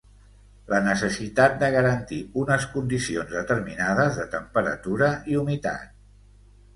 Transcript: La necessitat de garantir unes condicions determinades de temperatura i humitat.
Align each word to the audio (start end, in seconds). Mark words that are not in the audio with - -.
La 0.71 0.77
necessitat 0.85 1.57
de 1.63 1.67
garantir 1.75 2.17
unes 2.43 2.65
condicions 2.71 3.29
determinades 3.33 4.17
de 4.21 4.25
temperatura 4.37 5.11
i 5.35 5.39
humitat. 5.43 5.93